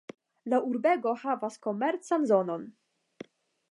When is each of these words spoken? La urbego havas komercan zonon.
La 0.53 0.59
urbego 0.69 1.13
havas 1.25 1.61
komercan 1.69 2.29
zonon. 2.35 2.69